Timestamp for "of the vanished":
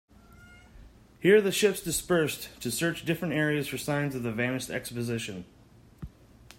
4.15-4.71